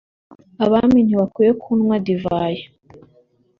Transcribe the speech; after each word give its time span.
abami 0.65 0.99
ntibakwiye 1.05 1.51
kunywa 1.61 1.95
divayi 2.05 2.63